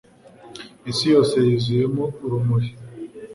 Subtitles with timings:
[0.91, 2.69] Isi yose yuzuyemo urumuri